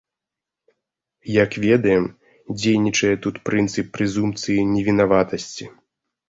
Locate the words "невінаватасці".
4.73-5.71